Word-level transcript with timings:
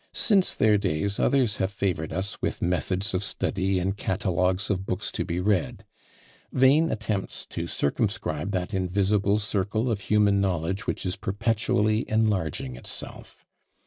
Since 0.15 0.55
their 0.55 0.79
days 0.79 1.19
others 1.19 1.57
have 1.57 1.71
favoured 1.71 2.11
us 2.11 2.41
with 2.41 2.59
"Methods 2.59 3.13
of 3.13 3.23
Study," 3.23 3.77
and 3.77 3.95
"Catalogues 3.95 4.71
of 4.71 4.83
Books 4.83 5.11
to 5.11 5.23
be 5.23 5.39
Read." 5.39 5.85
Vain 6.51 6.89
attempts 6.91 7.45
to 7.45 7.67
circumscribe 7.67 8.49
that 8.49 8.73
invisible 8.73 9.37
circle 9.37 9.91
of 9.91 9.99
human 9.99 10.41
knowledge 10.41 10.87
which 10.87 11.05
is 11.05 11.17
perpetually 11.17 12.09
enlarging 12.09 12.75
itself! 12.77 13.45